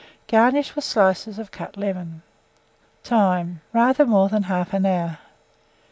[0.25, 2.23] Garnish with slices of cut lemon.
[3.03, 3.61] Time.
[3.71, 5.19] Rather more than 1/2 hour.